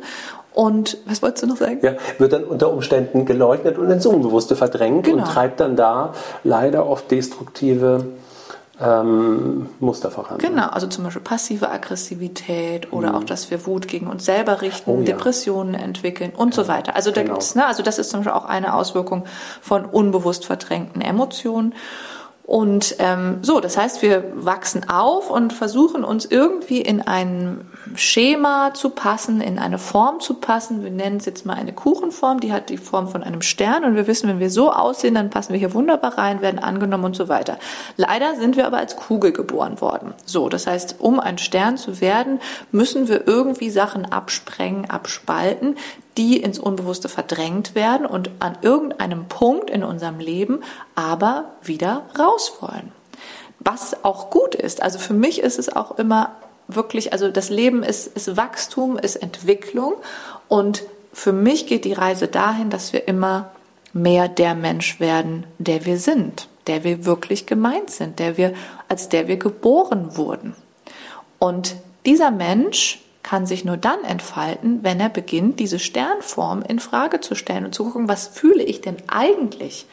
[0.53, 1.79] Und was wolltest du noch sagen?
[1.81, 5.23] Ja, wird dann unter Umständen geleugnet und ins Unbewusste verdrängt genau.
[5.23, 8.05] und treibt dann da leider oft destruktive
[8.81, 10.37] ähm, Muster voran.
[10.39, 13.15] Genau, also zum Beispiel passive Aggressivität oder mhm.
[13.15, 15.05] auch, dass wir Wut gegen uns selber richten, oh, ja.
[15.05, 16.95] Depressionen entwickeln und ja, so weiter.
[16.95, 17.33] Also da genau.
[17.33, 19.25] gibt's, ne, also das ist zum Beispiel auch eine Auswirkung
[19.61, 21.73] von unbewusst verdrängten Emotionen.
[22.51, 27.61] Und ähm, so, das heißt, wir wachsen auf und versuchen uns irgendwie in ein
[27.95, 30.83] Schema zu passen, in eine Form zu passen.
[30.83, 33.95] Wir nennen es jetzt mal eine Kuchenform, die hat die Form von einem Stern und
[33.95, 37.15] wir wissen, wenn wir so aussehen, dann passen wir hier wunderbar rein, werden angenommen und
[37.15, 37.57] so weiter.
[37.95, 40.13] Leider sind wir aber als Kugel geboren worden.
[40.25, 42.41] So, das heißt, um ein Stern zu werden,
[42.73, 45.77] müssen wir irgendwie Sachen absprengen, abspalten,
[46.17, 50.61] die ins Unbewusste verdrängt werden und an irgendeinem Punkt in unserem Leben
[50.95, 52.91] aber wieder raus wollen.
[53.59, 54.81] Was auch gut ist.
[54.81, 56.35] Also für mich ist es auch immer
[56.67, 59.93] wirklich, also das Leben ist, ist Wachstum, ist Entwicklung
[60.47, 63.51] und für mich geht die Reise dahin, dass wir immer
[63.93, 68.53] mehr der Mensch werden, der wir sind, der wir wirklich gemeint sind, der wir,
[68.87, 70.55] als der wir geboren wurden.
[71.39, 77.19] Und dieser Mensch kann sich nur dann entfalten, wenn er beginnt, diese Sternform in Frage
[77.19, 79.85] zu stellen und zu gucken, was fühle ich denn eigentlich?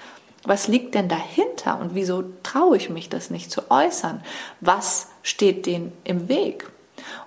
[0.45, 4.23] Was liegt denn dahinter und wieso traue ich mich das nicht zu äußern?
[4.61, 6.71] Was steht denen im Weg?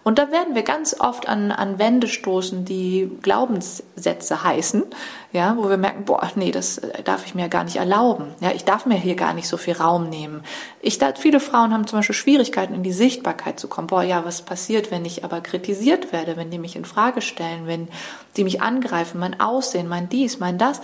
[0.04, 4.84] Und da werden wir ganz oft an, an Wände stoßen, die Glaubenssätze heißen,
[5.32, 8.34] ja, wo wir merken, boah, nee, das äh, darf ich mir gar nicht erlauben.
[8.40, 10.44] Ja, ich darf mir hier gar nicht so viel Raum nehmen.
[10.82, 13.88] Ich, da, viele Frauen haben zum Beispiel Schwierigkeiten, in die Sichtbarkeit zu kommen.
[13.88, 17.68] Boah, ja, was passiert, wenn ich aber kritisiert werde, wenn die mich in Frage stellen,
[17.68, 17.88] wenn
[18.36, 20.82] die mich angreifen, mein Aussehen, mein dies, mein das.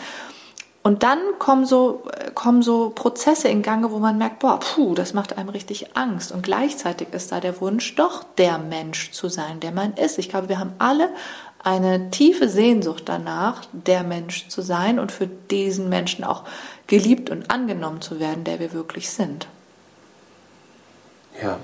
[0.88, 2.02] Und dann kommen so,
[2.34, 6.32] kommen so Prozesse in Gange, wo man merkt, boah, puh, das macht einem richtig Angst.
[6.32, 10.18] Und gleichzeitig ist da der Wunsch, doch der Mensch zu sein, der man ist.
[10.18, 11.10] Ich glaube, wir haben alle
[11.62, 16.46] eine tiefe Sehnsucht danach, der Mensch zu sein und für diesen Menschen auch
[16.88, 19.50] geliebt und angenommen zu werden, der wir wirklich sind.
[21.44, 21.58] Ja,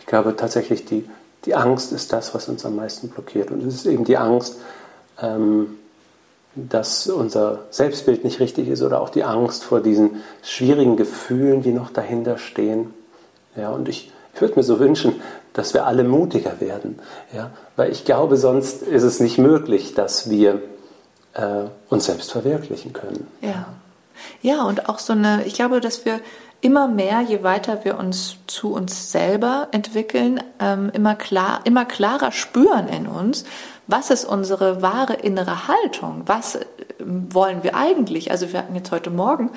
[0.00, 1.08] ich glaube tatsächlich, die,
[1.46, 3.50] die Angst ist das, was uns am meisten blockiert.
[3.50, 4.58] Und es ist eben die Angst,
[5.18, 5.78] ähm,
[6.56, 11.72] dass unser Selbstbild nicht richtig ist oder auch die Angst vor diesen schwierigen Gefühlen, die
[11.72, 12.94] noch dahinter stehen.
[13.56, 15.20] Ja, und ich, ich würde mir so wünschen,
[15.52, 16.98] dass wir alle mutiger werden.
[17.34, 20.62] Ja, weil ich glaube, sonst ist es nicht möglich, dass wir
[21.34, 23.26] äh, uns selbst verwirklichen können.
[23.40, 23.66] Ja.
[24.40, 26.20] Ja, und auch so eine, ich glaube, dass wir
[26.62, 32.32] immer mehr, je weiter wir uns zu uns selber entwickeln, ähm, immer klar, immer klarer
[32.32, 33.44] spüren in uns,
[33.86, 36.22] was ist unsere wahre innere Haltung?
[36.26, 36.58] Was
[37.00, 38.30] ähm, wollen wir eigentlich?
[38.30, 39.50] Also wir hatten jetzt heute Morgen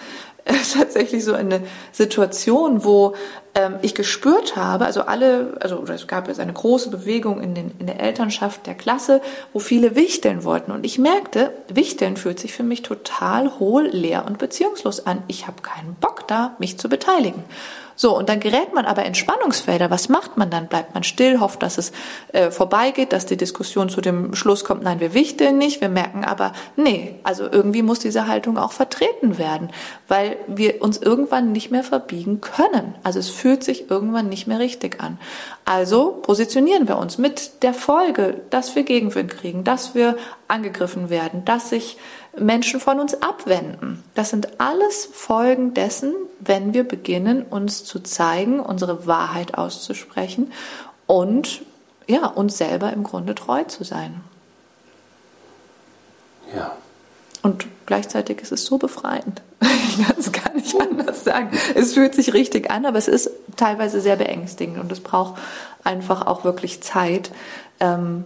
[0.45, 1.61] äh, tatsächlich so eine
[1.91, 3.15] Situation, wo
[3.55, 7.71] ähm, ich gespürt habe, also alle, also es gab jetzt eine große Bewegung in, den,
[7.79, 9.21] in der Elternschaft der Klasse,
[9.53, 10.71] wo viele wichteln wollten.
[10.71, 15.23] Und ich merkte, wichteln fühlt sich für mich total hohl, leer und beziehungslos an.
[15.27, 17.43] Ich habe keinen Bock da, mich zu beteiligen.
[18.01, 19.89] So, und dann gerät man aber in Spannungsfelder.
[19.89, 20.67] Was macht man dann?
[20.67, 21.91] Bleibt man still, hofft, dass es
[22.31, 25.81] äh, vorbeigeht, dass die Diskussion zu dem Schluss kommt, nein, wir wichteln nicht.
[25.81, 29.69] Wir merken aber, nee, also irgendwie muss diese Haltung auch vertreten werden,
[30.07, 32.95] weil wir uns irgendwann nicht mehr verbiegen können.
[33.03, 35.19] Also es fühlt sich irgendwann nicht mehr richtig an.
[35.65, 40.15] Also positionieren wir uns mit der Folge, dass wir Gegenwind kriegen, dass wir
[40.47, 41.97] angegriffen werden, dass sich
[42.37, 44.03] Menschen von uns abwenden.
[44.15, 50.51] Das sind alles Folgen dessen, wenn wir beginnen, uns zu zeigen, unsere Wahrheit auszusprechen
[51.07, 51.63] und
[52.07, 54.21] ja, uns selber im Grunde treu zu sein.
[56.55, 56.75] Ja.
[57.41, 59.41] Und gleichzeitig ist es so befreiend.
[59.89, 61.49] Ich kann es gar nicht anders sagen.
[61.75, 65.41] Es fühlt sich richtig an, aber es ist teilweise sehr beängstigend und es braucht
[65.83, 67.31] einfach auch wirklich Zeit.
[67.81, 68.23] Ähm,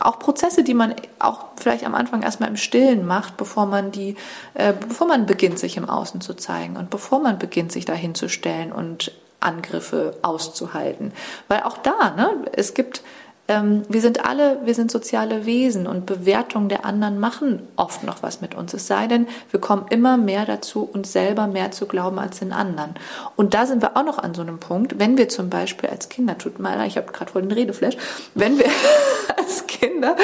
[0.00, 4.16] auch Prozesse, die man auch vielleicht am Anfang erstmal im Stillen macht, bevor man die,
[4.54, 8.14] äh, bevor man beginnt, sich im Außen zu zeigen und bevor man beginnt, sich dahin
[8.14, 11.12] zu stellen und Angriffe auszuhalten.
[11.48, 13.02] Weil auch da, ne, es gibt
[13.50, 18.22] ähm, wir sind alle, wir sind soziale Wesen und Bewertungen der anderen machen oft noch
[18.22, 18.72] was mit uns.
[18.74, 22.52] Es sei denn, wir kommen immer mehr dazu, uns selber mehr zu glauben als den
[22.52, 22.94] anderen.
[23.34, 26.08] Und da sind wir auch noch an so einem Punkt, wenn wir zum Beispiel als
[26.08, 27.96] Kinder, tut mal, ich habe gerade voll den Redeflash,
[28.36, 28.66] wenn wir
[29.36, 30.14] als Kinder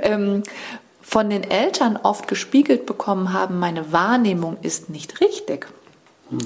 [0.00, 0.42] ähm,
[1.02, 5.66] von den Eltern oft gespiegelt bekommen haben, meine Wahrnehmung ist nicht richtig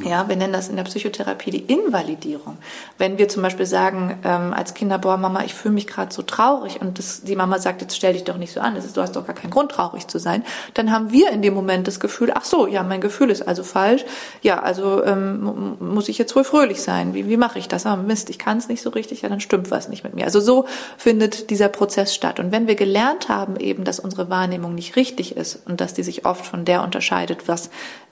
[0.03, 2.57] ja, wir nennen das in der Psychotherapie die Invalidierung.
[2.97, 6.23] Wenn wir zum Beispiel sagen ähm, als Kinder, boah Mama, ich fühle mich gerade so
[6.23, 9.03] traurig und das, die Mama sagt, jetzt stell dich doch nicht so an, ist, du
[9.03, 10.43] hast doch gar keinen Grund traurig zu sein,
[10.73, 13.63] dann haben wir in dem Moment das Gefühl, ach so, ja, mein Gefühl ist also
[13.63, 14.07] falsch,
[14.41, 17.85] ja, also ähm, muss ich jetzt wohl fröhlich sein, wie, wie mache ich das?
[17.85, 20.25] Ah, Mist, ich kann es nicht so richtig, ja, dann stimmt was nicht mit mir.
[20.25, 20.65] Also so
[20.97, 22.41] findet dieser Prozess statt.
[22.41, 26.03] Und wenn wir gelernt haben eben, dass unsere Wahrnehmung nicht richtig ist und dass die
[26.03, 27.71] sich oft von der unterscheidet, was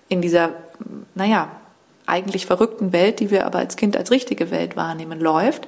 [0.08, 0.50] in dieser,
[1.14, 1.48] naja,
[2.12, 5.66] eigentlich verrückten Welt, die wir aber als Kind als richtige Welt wahrnehmen, läuft,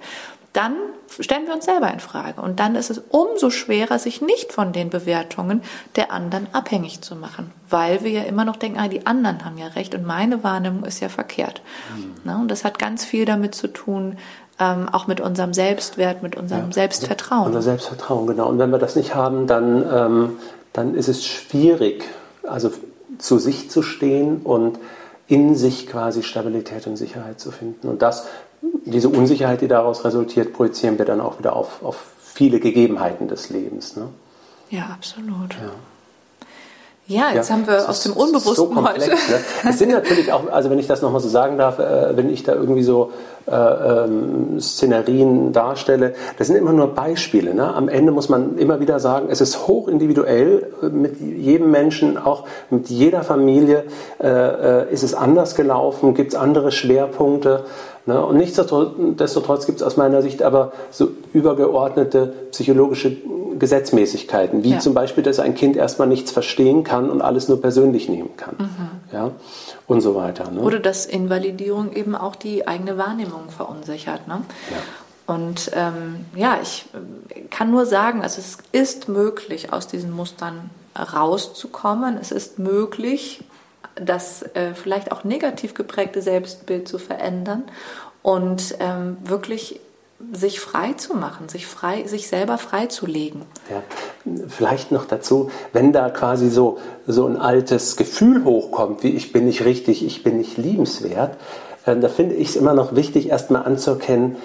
[0.52, 0.74] dann
[1.18, 2.40] stellen wir uns selber in Frage.
[2.40, 5.62] Und dann ist es umso schwerer, sich nicht von den Bewertungen
[5.96, 9.58] der anderen abhängig zu machen, weil wir ja immer noch denken, ah, die anderen haben
[9.58, 11.62] ja recht und meine Wahrnehmung ist ja verkehrt.
[12.24, 12.42] Mhm.
[12.42, 14.16] Und das hat ganz viel damit zu tun,
[14.60, 17.46] ähm, auch mit unserem Selbstwert, mit unserem ja, Selbstvertrauen.
[17.46, 18.48] Unser Selbstvertrauen, genau.
[18.48, 20.36] Und wenn wir das nicht haben, dann, ähm,
[20.72, 22.04] dann ist es schwierig,
[22.44, 22.70] also
[23.18, 24.78] zu sich zu stehen und
[25.26, 27.88] in sich quasi Stabilität und Sicherheit zu finden.
[27.88, 28.26] Und das,
[28.84, 33.50] diese Unsicherheit, die daraus resultiert, projizieren wir dann auch wieder auf, auf viele Gegebenheiten des
[33.50, 33.96] Lebens.
[33.96, 34.08] Ne?
[34.70, 35.54] Ja, absolut.
[35.54, 35.72] Ja.
[37.06, 39.10] Ja, jetzt ja, haben wir aus dem Unbewussten so komplex, heute.
[39.10, 39.38] Ne?
[39.68, 42.44] Es sind natürlich auch, also wenn ich das nochmal so sagen darf, äh, wenn ich
[42.44, 43.12] da irgendwie so
[43.46, 47.52] äh, ähm, Szenerien darstelle, das sind immer nur Beispiele.
[47.52, 47.74] Ne?
[47.74, 52.44] Am Ende muss man immer wieder sagen, es ist hoch individuell, mit jedem Menschen, auch
[52.70, 53.84] mit jeder Familie
[54.18, 57.64] äh, äh ist es anders gelaufen, gibt es andere Schwerpunkte.
[58.06, 58.24] Ne?
[58.24, 63.16] Und nichtsdestotrotz gibt es aus meiner Sicht aber so übergeordnete psychologische
[63.58, 64.78] Gesetzmäßigkeiten, wie ja.
[64.78, 68.56] zum Beispiel, dass ein Kind erstmal nichts verstehen kann und alles nur persönlich nehmen kann.
[68.58, 68.90] Mhm.
[69.12, 69.30] Ja?
[69.86, 70.50] Und so weiter.
[70.50, 70.60] Ne?
[70.60, 74.26] Oder dass Invalidierung eben auch die eigene Wahrnehmung verunsichert.
[74.28, 74.42] Ne?
[74.70, 75.34] Ja.
[75.34, 76.86] Und ähm, ja, ich
[77.34, 82.18] äh, kann nur sagen, also es ist möglich, aus diesen Mustern rauszukommen.
[82.20, 83.42] Es ist möglich,
[83.96, 87.64] das äh, vielleicht auch negativ geprägte Selbstbild zu verändern
[88.22, 89.80] und ähm, wirklich
[90.32, 93.42] sich frei zu machen, sich frei, sich selber freizulegen.
[93.70, 93.82] Ja,
[94.48, 99.44] vielleicht noch dazu, wenn da quasi so, so ein altes Gefühl hochkommt, wie ich bin
[99.46, 101.36] nicht richtig, ich bin nicht liebenswert,
[101.84, 104.36] äh, da finde ich es immer noch wichtig, erstmal anzuerkennen,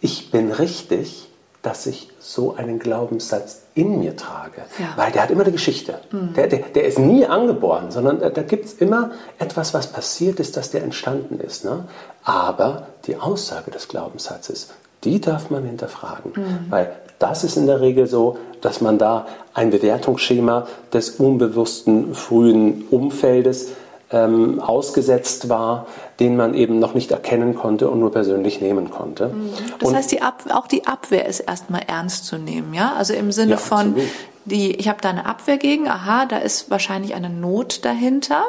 [0.00, 1.28] ich bin richtig,
[1.62, 4.62] dass ich so einen Glaubenssatz in mir trage.
[4.78, 4.92] Ja.
[4.94, 6.00] Weil der hat immer eine Geschichte.
[6.12, 6.34] Mhm.
[6.34, 9.10] Der, der, der, ist nie angeboren, sondern da, da gibt es immer
[9.40, 11.64] etwas, was passiert ist, dass der entstanden ist.
[11.64, 11.88] Ne?
[12.22, 14.68] Aber die Aussage des Glaubenssatzes,
[15.06, 16.32] die darf man hinterfragen.
[16.34, 16.66] Mhm.
[16.68, 22.84] Weil das ist in der Regel so, dass man da ein Bewertungsschema des unbewussten frühen
[22.90, 23.68] Umfeldes
[24.10, 25.86] ähm, ausgesetzt war,
[26.20, 29.28] den man eben noch nicht erkennen konnte und nur persönlich nehmen konnte.
[29.28, 29.50] Mhm.
[29.78, 32.94] Das und heißt, die Ab auch die Abwehr ist erstmal ernst zu nehmen, ja?
[32.96, 33.96] Also im Sinne ja, von,
[34.44, 38.44] die, ich habe da eine Abwehr gegen, aha, da ist wahrscheinlich eine Not dahinter.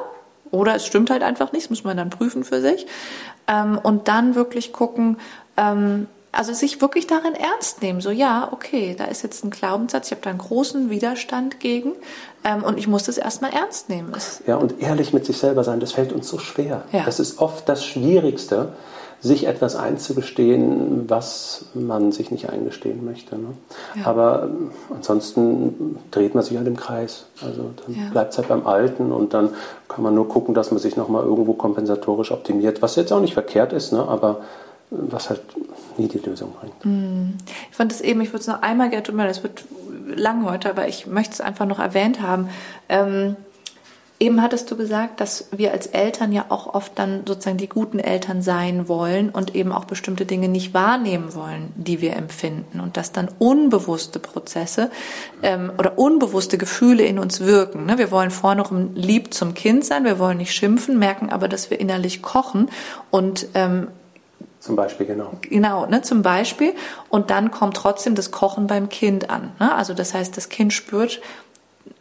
[0.52, 2.88] Oder es stimmt halt einfach nicht, das muss man dann prüfen für sich.
[3.48, 5.18] Ähm, und dann wirklich gucken,
[5.58, 8.00] ähm, also sich wirklich darin ernst nehmen.
[8.00, 11.94] So, ja, okay, da ist jetzt ein Glaubenssatz, ich habe da einen großen Widerstand gegen
[12.44, 14.14] ähm, und ich muss das erstmal ernst nehmen.
[14.16, 16.84] Es ja, und ehrlich mit sich selber sein, das fällt uns so schwer.
[16.92, 17.04] Ja.
[17.06, 18.74] Das ist oft das Schwierigste,
[19.20, 23.36] sich etwas einzugestehen, was man sich nicht eingestehen möchte.
[23.36, 23.48] Ne?
[23.96, 24.06] Ja.
[24.06, 27.26] Aber ähm, ansonsten dreht man sich halt im Kreis.
[27.42, 28.12] Also dann ja.
[28.12, 29.50] bleibt es halt beim Alten und dann
[29.88, 33.34] kann man nur gucken, dass man sich nochmal irgendwo kompensatorisch optimiert, was jetzt auch nicht
[33.34, 34.08] verkehrt ist, ne?
[34.08, 34.42] aber
[34.90, 35.42] was halt
[35.98, 36.86] nie die Lösung bringt.
[36.86, 37.38] Mm.
[37.70, 39.66] Ich fand es eben, ich würde es noch einmal gerne tun, das wird
[40.06, 42.50] lang heute, aber ich möchte es einfach noch erwähnt haben.
[42.88, 43.36] Ähm,
[44.20, 48.00] Eben hattest du gesagt, dass wir als Eltern ja auch oft dann sozusagen die guten
[48.00, 52.98] Eltern sein wollen und eben auch bestimmte Dinge nicht wahrnehmen wollen, die wir empfinden und
[52.98, 54.90] dass dann unbewusste Prozesse
[55.44, 57.86] ähm, oder unbewusste Gefühle in uns wirken.
[57.86, 58.00] Ne?
[58.00, 61.70] Wir wollen vorne rum lieb zum Kind sein, wir wollen nicht schimpfen, merken aber, dass
[61.70, 62.72] wir innerlich kochen
[63.12, 63.90] und ähm,
[64.68, 65.32] zum Beispiel, genau.
[65.42, 66.74] Genau, ne, zum Beispiel.
[67.10, 69.52] Und dann kommt trotzdem das Kochen beim Kind an.
[69.60, 69.74] Ne?
[69.74, 71.20] Also das heißt, das Kind spürt,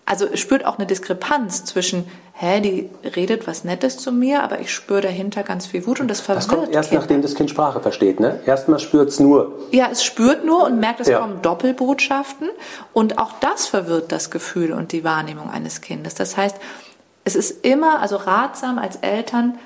[0.04, 4.72] also spürt auch eine Diskrepanz zwischen, hä, die redet was Nettes zu mir, aber ich
[4.72, 7.00] spüre dahinter ganz viel Wut und das verwirrt Das kommt erst, Kinder.
[7.02, 8.38] nachdem das Kind Sprache versteht, ne?
[8.46, 9.52] Erstmal spürt es nur.
[9.72, 11.20] Ja, es spürt nur und merkt, es Ja.
[11.20, 12.48] kommen Doppelbotschaften
[12.92, 16.14] und auch das verwirrt das Gefühl und die Wahrnehmung eines Kindes.
[16.14, 16.56] Das heißt,
[17.24, 19.58] es ist immer also ratsam als Eltern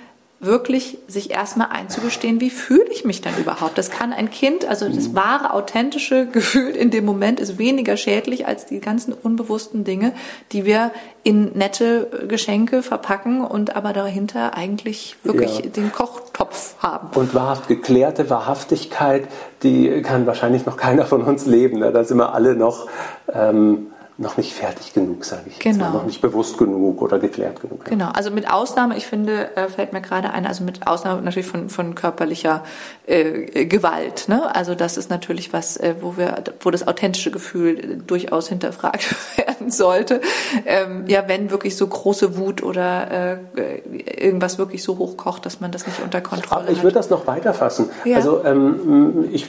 [0.43, 3.77] wirklich sich erstmal einzugestehen, wie fühle ich mich dann überhaupt?
[3.77, 4.95] Das kann ein Kind, also Mhm.
[4.97, 10.13] das wahre, authentische Gefühl in dem Moment ist weniger schädlich als die ganzen unbewussten Dinge,
[10.53, 15.67] die wir in nette Geschenke verpacken und aber dahinter eigentlich wirklich Ja.
[15.71, 17.09] den Kochtopf haben.
[17.15, 19.29] Und wahrhaft geklärte Wahrhaftigkeit,
[19.63, 21.81] die kann wahrscheinlich noch keiner von uns leben.
[21.81, 21.93] Ne?
[21.93, 22.87] Da sind wir alle noch,
[23.31, 23.89] ähm,
[24.21, 25.55] noch nicht fertig genug, sage ich.
[25.55, 25.87] jetzt Genau.
[25.87, 25.93] mal.
[25.95, 27.87] Noch nicht bewusst genug oder geklärt genug.
[27.87, 31.47] Genau, also mit Ausnahme, ich finde, äh, fällt mir gerade ein, also mit Ausnahme natürlich
[31.49, 32.63] von, von körperlicher
[33.07, 34.29] äh, Gewalt.
[34.29, 34.55] Ne?
[34.55, 39.07] Also das ist natürlich was, äh, wo wir, wo das authentische Gefühl durchaus hinterfragt
[39.39, 40.21] werden sollte.
[40.67, 43.79] Ähm, ja, wenn wirklich so große Wut oder äh,
[44.23, 46.85] irgendwas wirklich so hochkocht, dass man das nicht unter Kontrolle Aber ich hat.
[46.85, 47.89] würde das noch weiter fassen.
[48.05, 48.17] Ja.
[48.17, 49.47] Also ähm, ich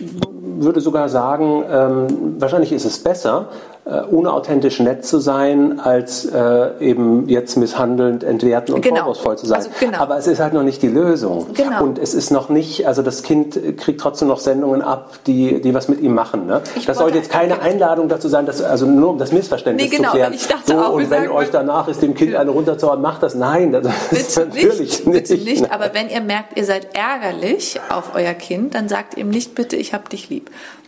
[0.59, 2.07] würde sogar sagen, ähm,
[2.39, 3.49] wahrscheinlich ist es besser,
[3.83, 8.97] äh, ohne authentisch nett zu sein, als äh, eben jetzt misshandelnd, entwerten und Genau.
[8.97, 9.57] vorwurfsvoll zu sein.
[9.57, 9.97] Also genau.
[9.97, 11.47] Aber es ist halt noch nicht die Lösung.
[11.55, 11.83] Genau.
[11.83, 15.73] Und es ist noch nicht, also das Kind kriegt trotzdem noch Sendungen ab, die, die
[15.73, 16.45] was mit ihm machen.
[16.45, 16.61] Ne?
[16.85, 20.09] Das sollte jetzt keine Einladung dazu sein, dass, also nur um das Missverständnis Nee, genau,
[20.11, 20.33] zu klären.
[20.33, 23.33] ich dachte so, auch, und wenn euch danach ist, dem Kind eine runterzuhauen, macht das.
[23.33, 25.27] Nein, das ist natürlich nicht, nicht.
[25.29, 25.71] bitte nicht.
[25.71, 29.75] Aber wenn ihr merkt, ihr seid ärgerlich auf euer Kind, dann sagt ihm nicht bitte,
[29.75, 30.40] ich hab dich lieb.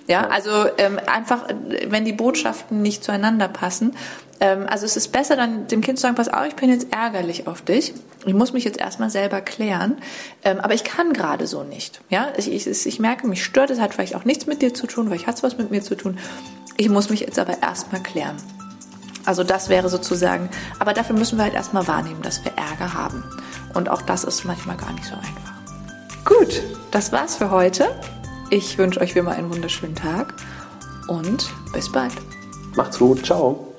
[0.07, 1.47] Ja, also ähm, einfach,
[1.87, 3.95] wenn die Botschaften nicht zueinander passen.
[4.41, 6.87] Ähm, also es ist besser, dann dem Kind zu sagen, pass auf, ich bin jetzt
[6.91, 7.93] ärgerlich auf dich.
[8.25, 9.97] Ich muss mich jetzt erstmal selber klären.
[10.43, 12.01] Ähm, aber ich kann gerade so nicht.
[12.09, 14.87] Ja, ich, ich, ich merke, mich stört, es hat vielleicht auch nichts mit dir zu
[14.87, 16.17] tun, vielleicht hat es was mit mir zu tun.
[16.75, 18.35] Ich muss mich jetzt aber erstmal klären.
[19.25, 23.23] Also das wäre sozusagen, aber dafür müssen wir halt erstmal wahrnehmen, dass wir Ärger haben.
[23.73, 25.53] Und auch das ist manchmal gar nicht so einfach.
[26.25, 26.61] Gut,
[26.91, 27.87] das war's für heute.
[28.53, 30.35] Ich wünsche euch wie immer einen wunderschönen Tag
[31.07, 32.13] und bis bald.
[32.75, 33.72] Macht's gut, ciao.